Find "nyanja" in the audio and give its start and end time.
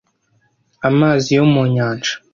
1.73-2.13